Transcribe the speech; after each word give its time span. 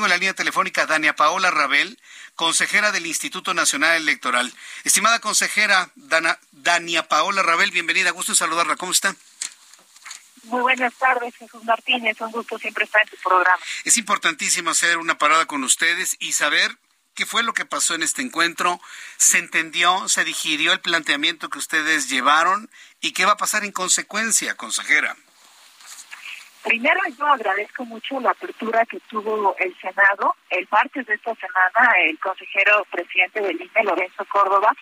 Tengo 0.00 0.06
en 0.06 0.12
la 0.12 0.16
línea 0.16 0.32
telefónica 0.32 0.84
a 0.84 0.86
Dania 0.86 1.14
Paola 1.14 1.50
Rabel, 1.50 2.00
consejera 2.34 2.90
del 2.90 3.04
Instituto 3.04 3.52
Nacional 3.52 3.98
Electoral. 3.98 4.50
Estimada 4.82 5.18
consejera 5.18 5.90
Dana, 5.94 6.38
Dania 6.52 7.06
Paola 7.06 7.42
Rabel, 7.42 7.70
bienvenida, 7.70 8.10
gusto 8.10 8.32
en 8.32 8.36
saludarla. 8.36 8.76
¿Cómo 8.76 8.92
está? 8.92 9.14
Muy 10.44 10.62
buenas 10.62 10.94
tardes, 10.94 11.36
Jesús 11.36 11.62
Martínez. 11.64 12.18
Un 12.22 12.30
gusto 12.30 12.58
siempre 12.58 12.86
estar 12.86 13.02
en 13.02 13.10
tu 13.10 13.16
programa. 13.18 13.62
Es 13.84 13.98
importantísimo 13.98 14.70
hacer 14.70 14.96
una 14.96 15.18
parada 15.18 15.44
con 15.44 15.64
ustedes 15.64 16.16
y 16.18 16.32
saber 16.32 16.78
qué 17.12 17.26
fue 17.26 17.42
lo 17.42 17.52
que 17.52 17.66
pasó 17.66 17.94
en 17.94 18.02
este 18.02 18.22
encuentro. 18.22 18.80
¿Se 19.18 19.36
entendió, 19.36 20.08
se 20.08 20.24
digirió 20.24 20.72
el 20.72 20.80
planteamiento 20.80 21.50
que 21.50 21.58
ustedes 21.58 22.08
llevaron 22.08 22.70
y 23.02 23.12
qué 23.12 23.26
va 23.26 23.32
a 23.32 23.36
pasar 23.36 23.64
en 23.64 23.72
consecuencia, 23.72 24.56
consejera? 24.56 25.14
Primero, 26.62 27.00
yo 27.18 27.26
agradezco 27.26 27.84
mucho 27.86 28.20
la 28.20 28.32
apertura 28.32 28.84
que 28.84 29.00
tuvo 29.08 29.56
el 29.58 29.74
Senado. 29.80 30.36
El 30.50 30.68
martes 30.70 31.06
de 31.06 31.14
esta 31.14 31.34
semana, 31.34 31.92
el 32.04 32.18
consejero 32.18 32.84
presidente 32.90 33.40
del 33.40 33.60
INE, 33.60 33.84
Lorenzo 33.84 34.24
Córdoba, 34.26 34.72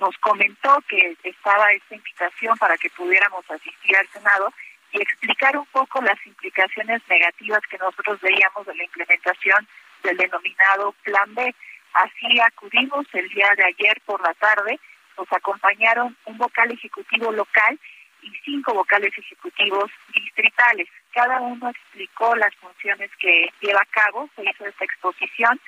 nos 0.00 0.16
comentó 0.18 0.78
que 0.88 1.16
estaba 1.22 1.72
esta 1.72 1.94
invitación 1.94 2.56
para 2.56 2.76
que 2.78 2.88
pudiéramos 2.90 3.44
asistir 3.50 3.96
al 3.96 4.08
Senado 4.08 4.52
y 4.92 5.02
explicar 5.02 5.56
un 5.58 5.66
poco 5.66 6.00
las 6.00 6.18
implicaciones 6.26 7.02
negativas 7.08 7.60
que 7.68 7.78
nosotros 7.78 8.18
veíamos 8.20 8.66
de 8.66 8.74
la 8.74 8.84
implementación 8.84 9.68
del 10.02 10.16
denominado 10.16 10.92
Plan 11.02 11.34
B. 11.34 11.54
Así 11.92 12.40
acudimos 12.40 13.06
el 13.12 13.28
día 13.28 13.52
de 13.56 13.64
ayer 13.64 14.00
por 14.06 14.22
la 14.22 14.32
tarde, 14.34 14.80
nos 15.18 15.30
acompañaron 15.32 16.16
un 16.26 16.38
vocal 16.38 16.70
ejecutivo 16.70 17.32
local 17.32 17.78
y 18.22 18.30
cinco 18.44 18.74
vocales 18.74 19.12
ejecutivos 19.16 19.90
distritales. 20.14 20.88
Cada 21.12 21.40
uno 21.40 21.70
explicó 21.70 22.34
las 22.36 22.54
funciones 22.56 23.10
que 23.18 23.50
lleva 23.60 23.80
a 23.80 23.90
cabo, 23.90 24.28
se 24.36 24.42
hizo 24.42 24.66
esta 24.66 24.84
exposición. 24.84 25.60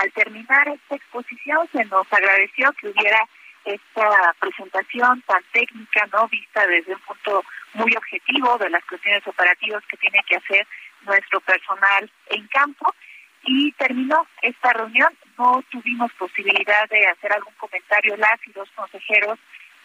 Al 0.00 0.12
terminar 0.12 0.68
esta 0.68 0.96
exposición 0.96 1.68
se 1.72 1.84
nos 1.86 2.10
agradeció 2.12 2.72
que 2.72 2.88
hubiera 2.88 3.26
esta 3.64 4.34
presentación 4.40 5.22
tan 5.22 5.42
técnica, 5.52 6.08
no 6.12 6.28
vista 6.28 6.66
desde 6.66 6.94
un 6.94 7.00
punto 7.00 7.44
muy 7.74 7.94
objetivo 7.96 8.58
de 8.58 8.70
las 8.70 8.84
cuestiones 8.84 9.26
operativas 9.26 9.84
que 9.86 9.96
tiene 9.98 10.20
que 10.26 10.36
hacer 10.36 10.66
nuestro 11.02 11.40
personal 11.40 12.10
en 12.30 12.46
campo. 12.48 12.92
Y 13.44 13.72
terminó 13.72 14.26
esta 14.42 14.72
reunión, 14.72 15.12
no 15.36 15.62
tuvimos 15.70 16.12
posibilidad 16.12 16.88
de 16.88 17.06
hacer 17.06 17.32
algún 17.32 17.54
comentario 17.54 18.16
las 18.16 18.38
y 18.46 18.52
los 18.52 18.70
consejeros 18.70 19.38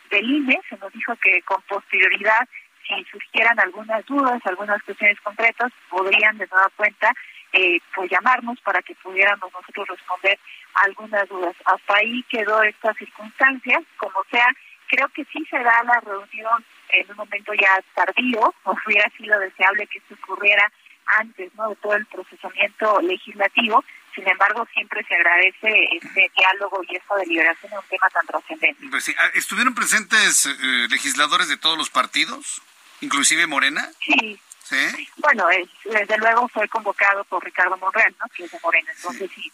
del 0.10 0.30
INE, 0.30 0.60
se 0.70 0.78
nos 0.78 0.92
dijo 0.94 1.16
que 1.18 1.42
con 1.44 1.62
posterioridad, 1.64 2.48
si 2.88 3.04
surgieran 3.06 3.60
algunas 3.60 4.06
dudas, 4.06 4.42
algunas 4.46 4.82
cuestiones 4.84 5.20
concretas, 5.22 5.72
podrían 5.90 6.38
de 6.38 6.48
nueva 6.48 6.70
cuenta 6.76 7.14
eh, 7.54 7.80
pues 7.96 8.10
llamarnos 8.10 8.60
para 8.62 8.82
que 8.82 8.96
pudiéramos 8.96 9.52
nosotros 9.54 9.88
responder 9.88 10.40
algunas 10.76 11.28
dudas. 11.28 11.56
Hasta 11.66 11.98
ahí 11.98 12.24
quedó 12.30 12.62
esta 12.64 12.94
circunstancia, 12.94 13.82
como 13.98 14.23
sea, 14.30 14.48
creo 14.88 15.08
que 15.10 15.26
sí 15.26 15.46
se 15.50 15.58
da 15.60 15.84
la 15.84 16.00
reunión 16.02 16.64
en 16.90 17.10
un 17.12 17.17
momento 17.17 17.54
ya 17.54 17.82
tardío, 17.94 18.54
hubiera 18.86 19.10
sido 19.17 19.40
deseable 19.40 19.88
que 19.88 20.00
esto 20.00 20.16
ocurriera 20.16 20.72
antes 21.17 21.54
¿no? 21.56 21.70
de 21.70 21.76
todo 21.78 21.94
el 21.94 22.06
procesamiento 22.08 23.02
legislativo, 23.02 23.84
sin 24.17 24.28
embargo 24.28 24.67
siempre 24.73 25.05
se 25.08 25.14
agradece 25.14 25.70
este 25.95 26.32
diálogo 26.36 26.82
y 26.89 26.95
esta 26.95 27.16
deliberación 27.17 27.72
en 27.72 27.78
un 27.78 27.86
tema 27.86 28.10
tan 28.10 28.26
trascendente. 28.26 28.88
Pues 28.89 29.04
sí, 29.04 29.14
ah, 29.17 29.30
¿Estuvieron 29.36 29.76
presentes 29.76 30.48
eh, 30.48 30.88
legisladores 30.89 31.48
de 31.50 31.58
todos 31.58 31.78
los 31.78 31.92
partidos, 31.92 32.61
inclusive 33.02 33.45
Morena? 33.45 33.88
Sí. 34.04 34.39
¿Sí? 34.64 35.08
Bueno, 35.17 35.48
es, 35.52 35.70
desde 35.86 36.17
luego 36.17 36.48
fue 36.50 36.67
convocado 36.67 37.23
por 37.26 37.44
Ricardo 37.45 37.78
Monreal, 37.78 38.14
¿no? 38.20 38.26
que 38.36 38.44
es 38.45 38.52
de 38.52 38.60
Morena, 38.64 38.92
entonces 38.95 39.30
sí. 39.33 39.52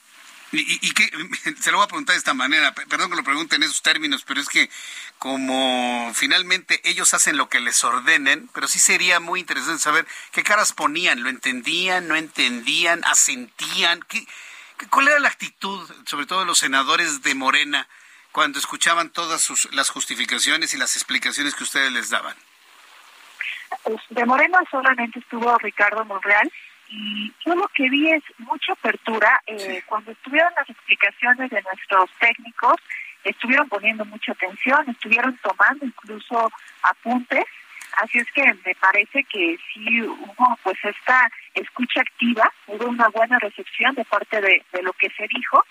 ¿Y, 0.53 0.59
y, 0.61 0.79
y 0.81 0.91
qué? 0.93 1.09
Se 1.61 1.71
lo 1.71 1.77
voy 1.77 1.85
a 1.85 1.87
preguntar 1.87 2.13
de 2.13 2.19
esta 2.19 2.33
manera, 2.33 2.73
pe- 2.73 2.85
perdón 2.87 3.09
que 3.09 3.15
lo 3.17 3.23
pregunte 3.23 3.55
en 3.57 3.63
esos 3.63 3.81
términos, 3.81 4.23
pero 4.23 4.39
es 4.39 4.47
que 4.49 4.69
como 5.19 6.11
finalmente 6.13 6.81
ellos 6.83 7.13
hacen 7.13 7.37
lo 7.37 7.47
que 7.49 7.59
les 7.59 7.83
ordenen, 7.83 8.49
pero 8.53 8.67
sí 8.67 8.79
sería 8.79 9.19
muy 9.19 9.39
interesante 9.39 9.81
saber 9.81 10.05
qué 10.31 10.43
caras 10.43 10.73
ponían, 10.73 11.23
lo 11.23 11.29
entendían, 11.29 12.07
no 12.07 12.15
entendían, 12.15 13.03
asentían, 13.05 13.99
¿qué, 14.07 14.25
qué- 14.25 14.31
cuál 14.89 15.07
era 15.07 15.19
la 15.19 15.29
actitud, 15.29 15.89
sobre 16.05 16.25
todo 16.25 16.41
de 16.41 16.45
los 16.45 16.59
senadores 16.59 17.21
de 17.21 17.35
Morena, 17.35 17.87
cuando 18.31 18.59
escuchaban 18.59 19.09
todas 19.09 19.41
sus, 19.41 19.71
las 19.73 19.89
justificaciones 19.89 20.73
y 20.73 20.77
las 20.77 20.95
explicaciones 20.95 21.55
que 21.55 21.63
ustedes 21.63 21.91
les 21.91 22.09
daban. 22.09 22.35
Pues, 23.83 24.01
de 24.09 24.25
Morena 24.25 24.59
solamente 24.69 25.19
estuvo 25.19 25.57
Ricardo 25.57 26.05
Monreal 26.05 26.51
y 26.89 27.33
yo 27.45 27.55
lo 27.55 27.67
que 27.69 27.89
vi 27.89 28.11
es 28.11 28.23
mucha 28.37 28.73
apertura. 28.73 29.41
Eh, 29.47 29.83
Cuando 29.85 30.11
estuvieron 30.11 30.51
las 30.55 30.69
explicaciones 30.69 31.49
de 31.49 31.61
nuestros 31.61 32.09
técnicos, 32.19 32.75
estuvieron 33.23 33.69
poniendo 33.69 34.05
mucha 34.05 34.33
atención, 34.33 34.87
estuvieron 34.89 35.37
tomando 35.41 35.85
incluso 35.85 36.51
apuntes. 36.83 37.45
Así 38.01 38.17
es 38.17 38.31
que 38.31 38.43
me 38.65 38.75
parece 38.75 39.23
que 39.25 39.57
sí 39.73 40.01
hubo 40.01 40.59
pues 40.63 40.77
esta 40.83 41.29
escucha 41.53 42.01
activa, 42.01 42.51
hubo 42.67 42.87
una 42.87 43.07
buena 43.09 43.37
recepción 43.39 43.93
de 43.95 44.05
parte 44.05 44.41
de, 44.41 44.63
de 44.71 44.81
lo 44.81 44.93
que 44.93 45.09
se 45.11 45.27
dijo. 45.27 45.63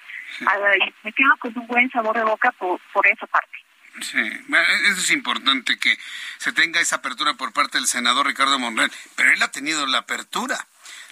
Ah, 0.46 0.56
y 0.78 0.94
me 1.02 1.12
quedo 1.12 1.36
con 1.38 1.58
un 1.58 1.66
buen 1.66 1.90
sabor 1.90 2.16
de 2.16 2.24
boca 2.24 2.52
por, 2.52 2.80
por 2.92 3.06
esa 3.06 3.26
parte. 3.26 3.58
Sí, 4.00 4.22
bueno, 4.48 4.66
eso 4.90 5.00
es 5.00 5.10
importante 5.10 5.78
que 5.78 5.98
se 6.38 6.52
tenga 6.52 6.80
esa 6.80 6.96
apertura 6.96 7.34
por 7.34 7.52
parte 7.52 7.78
del 7.78 7.86
senador 7.86 8.26
Ricardo 8.26 8.58
Monreal, 8.58 8.90
pero 9.16 9.30
él 9.32 9.42
ha 9.42 9.50
tenido 9.50 9.86
la 9.86 9.98
apertura. 9.98 10.66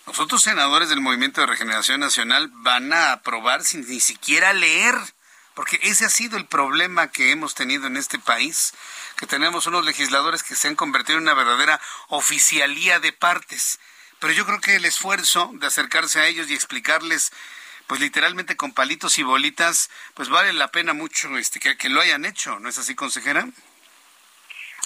Los 0.06 0.18
otros 0.18 0.42
senadores 0.42 0.88
del 0.88 1.00
Movimiento 1.00 1.40
de 1.40 1.46
Regeneración 1.46 2.00
Nacional 2.00 2.48
van 2.52 2.92
a 2.92 3.12
aprobar 3.12 3.62
sin 3.62 3.86
ni 3.86 4.00
siquiera 4.00 4.52
leer, 4.54 4.94
porque 5.54 5.78
ese 5.82 6.04
ha 6.04 6.08
sido 6.10 6.36
el 6.36 6.46
problema 6.46 7.10
que 7.10 7.32
hemos 7.32 7.54
tenido 7.54 7.86
en 7.86 7.96
este 7.96 8.18
país, 8.18 8.74
que 9.16 9.26
tenemos 9.26 9.66
unos 9.66 9.84
legisladores 9.84 10.42
que 10.42 10.54
se 10.54 10.68
han 10.68 10.76
convertido 10.76 11.18
en 11.18 11.24
una 11.24 11.34
verdadera 11.34 11.80
oficialía 12.08 13.00
de 13.00 13.12
partes. 13.12 13.80
Pero 14.18 14.32
yo 14.32 14.46
creo 14.46 14.60
que 14.60 14.76
el 14.76 14.84
esfuerzo 14.84 15.50
de 15.54 15.66
acercarse 15.66 16.20
a 16.20 16.26
ellos 16.26 16.48
y 16.50 16.54
explicarles 16.54 17.32
pues 17.86 18.00
literalmente 18.00 18.56
con 18.56 18.72
palitos 18.72 19.18
y 19.18 19.24
bolitas, 19.24 19.90
pues 20.14 20.28
vale 20.28 20.52
la 20.52 20.68
pena 20.68 20.92
mucho 20.92 21.36
este 21.36 21.58
que, 21.58 21.76
que 21.76 21.88
lo 21.88 22.00
hayan 22.00 22.24
hecho, 22.24 22.60
¿no 22.60 22.68
es 22.68 22.78
así, 22.78 22.94
consejera? 22.94 23.48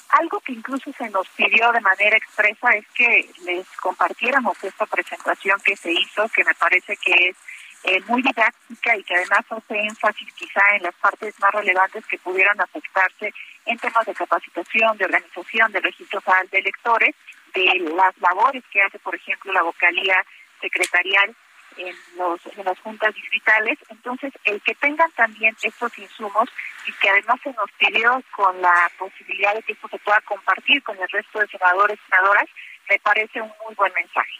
Algo 0.08 0.40
que 0.40 0.52
incluso 0.52 0.90
se 0.96 1.10
nos 1.10 1.28
pidió 1.36 1.70
de 1.72 1.82
manera 1.82 2.16
expresa 2.16 2.70
es 2.70 2.86
que 2.94 3.30
les 3.44 3.66
compartiéramos 3.82 4.56
esta 4.64 4.86
presentación 4.86 5.60
que 5.60 5.76
se 5.76 5.92
hizo, 5.92 6.26
que 6.30 6.44
me 6.44 6.54
parece 6.54 6.96
que 6.96 7.12
es 7.28 7.36
eh, 7.84 8.00
muy 8.06 8.22
didáctica 8.22 8.96
y 8.96 9.04
que 9.04 9.14
además 9.14 9.44
hace 9.50 9.78
énfasis 9.78 10.32
quizá 10.34 10.62
en 10.76 10.82
las 10.82 10.94
partes 10.94 11.38
más 11.38 11.52
relevantes 11.52 12.06
que 12.06 12.18
pudieran 12.18 12.58
afectarse 12.60 13.32
en 13.66 13.78
temas 13.78 14.06
de 14.06 14.14
capacitación, 14.14 14.96
de 14.96 15.04
organización, 15.04 15.70
de 15.72 15.80
registro 15.80 16.20
federal 16.22 16.48
de 16.50 16.58
electores, 16.58 17.14
de 17.54 17.92
las 17.94 18.16
labores 18.18 18.64
que 18.72 18.82
hace, 18.82 18.98
por 18.98 19.14
ejemplo, 19.14 19.52
la 19.52 19.62
vocalía 19.62 20.16
secretarial 20.60 21.34
en, 21.76 21.94
los, 22.16 22.40
en 22.56 22.64
las 22.64 22.78
juntas 22.80 23.14
distritales. 23.14 23.78
Entonces, 23.88 24.32
el 24.44 24.60
que 24.62 24.74
tengan 24.76 25.10
también 25.12 25.54
estos 25.62 25.96
insumos 25.98 26.48
y 26.86 26.92
que 26.92 27.10
además 27.10 27.40
se 27.42 27.52
nos 27.52 27.70
pidió 27.72 28.22
con 28.30 28.60
la 28.60 28.90
posibilidad 28.98 29.54
de 29.54 29.62
que 29.62 29.72
esto 29.72 29.88
se 29.88 29.98
pueda 29.98 30.20
compartir 30.22 30.82
con 30.82 30.96
el 31.00 31.08
resto 31.08 31.38
de 31.38 31.48
senadores 31.48 31.98
y 31.98 32.10
senadoras, 32.10 32.48
me 32.88 32.98
parece 33.00 33.40
un 33.40 33.52
muy 33.64 33.74
buen 33.74 33.92
mensaje. 33.94 34.32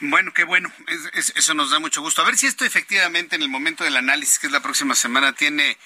Bueno, 0.00 0.32
qué 0.32 0.44
bueno, 0.44 0.72
es- 0.86 1.10
es- 1.12 1.32
eso 1.36 1.54
nos 1.54 1.70
da 1.70 1.80
mucho 1.80 2.00
gusto. 2.02 2.22
A 2.22 2.24
ver 2.24 2.36
si 2.36 2.46
esto 2.46 2.64
efectivamente 2.64 3.34
en 3.36 3.42
el 3.42 3.48
momento 3.48 3.82
del 3.84 3.96
análisis, 3.96 4.38
que 4.38 4.46
es 4.46 4.52
la 4.52 4.62
próxima 4.62 4.94
semana, 4.94 5.32
tiene, 5.32 5.76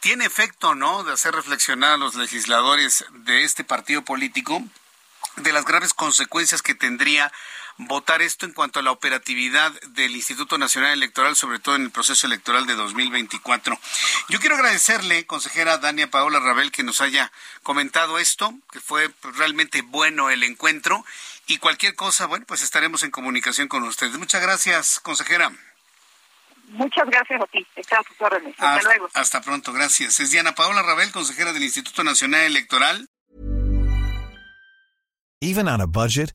tiene 0.00 0.24
efecto, 0.24 0.74
¿no? 0.74 1.04
De 1.04 1.12
hacer 1.12 1.34
reflexionar 1.34 1.92
a 1.92 1.96
los 1.98 2.14
legisladores 2.14 3.04
de 3.10 3.44
este 3.44 3.64
partido 3.64 4.02
político 4.04 4.62
de 5.36 5.52
las 5.52 5.64
graves 5.66 5.92
consecuencias 5.92 6.62
que 6.62 6.74
tendría 6.74 7.30
votar 7.78 8.22
esto 8.22 8.44
en 8.44 8.52
cuanto 8.52 8.80
a 8.80 8.82
la 8.82 8.90
operatividad 8.90 9.72
del 9.88 10.14
Instituto 10.14 10.58
Nacional 10.58 10.92
Electoral, 10.92 11.36
sobre 11.36 11.58
todo 11.60 11.76
en 11.76 11.82
el 11.82 11.90
proceso 11.90 12.26
electoral 12.26 12.66
de 12.66 12.74
2024. 12.74 13.78
Yo 14.28 14.40
quiero 14.40 14.56
agradecerle, 14.56 15.26
consejera 15.26 15.78
Dania 15.78 16.10
Paola 16.10 16.40
Rabel, 16.40 16.72
que 16.72 16.82
nos 16.82 17.00
haya 17.00 17.30
comentado 17.62 18.18
esto, 18.18 18.52
que 18.72 18.80
fue 18.80 19.10
realmente 19.36 19.82
bueno 19.82 20.30
el 20.30 20.42
encuentro 20.42 21.04
Y 21.46 21.58
cualquier 21.58 21.94
cosa, 21.94 22.26
bueno, 22.26 22.44
pues 22.46 22.62
estaremos 22.62 23.02
en 23.04 23.10
comunicación 23.10 23.68
con 23.68 23.82
ustedes. 23.84 24.18
Muchas 24.18 24.42
gracias, 24.42 25.00
consejera. 25.00 25.50
Muchas 26.68 27.06
gracias 27.06 27.40
a 27.40 27.46
ti. 27.46 27.66
Hasta, 27.76 28.00
hasta 28.58 28.82
luego. 28.82 29.08
Hasta 29.14 29.40
pronto, 29.40 29.72
gracias. 29.72 30.20
Es 30.20 30.30
Diana 30.30 30.54
Paola 30.54 30.82
Rabel, 30.82 31.10
consejera 31.12 31.52
del 31.52 31.62
Instituto 31.62 32.04
Nacional 32.04 32.42
Electoral. 32.42 33.08
Even 35.40 35.68
on 35.68 35.80
a 35.80 35.86
budget, 35.86 36.34